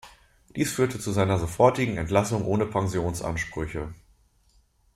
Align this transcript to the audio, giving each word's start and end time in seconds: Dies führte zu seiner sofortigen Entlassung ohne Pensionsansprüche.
Dies 0.55 0.71
führte 0.73 0.97
zu 0.99 1.11
seiner 1.11 1.37
sofortigen 1.37 1.97
Entlassung 1.99 2.43
ohne 2.43 2.65
Pensionsansprüche. 2.65 3.93